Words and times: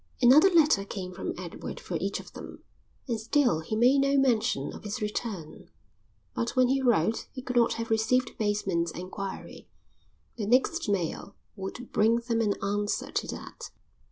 Another 0.19 0.49
letter 0.49 0.83
came 0.83 1.13
from 1.13 1.35
Edward 1.37 1.79
for 1.79 1.95
each 2.01 2.19
of 2.19 2.33
them, 2.33 2.63
and 3.07 3.19
still 3.19 3.59
he 3.59 3.75
made 3.75 3.99
no 3.99 4.17
mention 4.17 4.73
of 4.73 4.83
his 4.83 4.99
return; 4.99 5.69
but 6.33 6.55
when 6.55 6.69
he 6.69 6.81
wrote 6.81 7.27
he 7.33 7.43
could 7.43 7.55
not 7.55 7.73
have 7.73 7.91
received 7.91 8.35
Bateman's 8.39 8.89
enquiry. 8.93 9.67
The 10.37 10.47
next 10.47 10.89
mail 10.89 11.35
would 11.55 11.91
bring 11.91 12.15
them 12.15 12.41
an 12.41 12.55
answer 12.63 13.11
to 13.11 13.27
that. 13.27 13.69